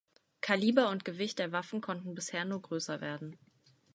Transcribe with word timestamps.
Kaliber 0.41 0.89
und 0.89 1.05
Gewicht 1.05 1.37
der 1.37 1.51
Waffen 1.51 1.79
konnten 1.79 2.15
bisher 2.15 2.43
nur 2.43 2.59
größer 2.59 3.01
werden. 3.01 3.37